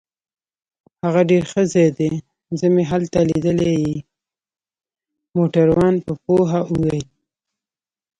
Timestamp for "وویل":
6.71-7.05